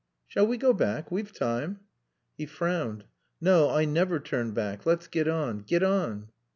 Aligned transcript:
"Shall 0.27 0.47
we 0.47 0.57
go 0.57 0.73
back? 0.73 1.11
We've 1.11 1.31
time." 1.31 1.81
He 2.35 2.47
frowned. 2.47 3.05
"No. 3.39 3.69
I 3.69 3.85
never 3.85 4.19
turn 4.19 4.49
back. 4.49 4.83
Let's 4.83 5.05
get 5.05 5.27
on. 5.27 5.59
Get 5.59 5.83
on." 5.83 6.29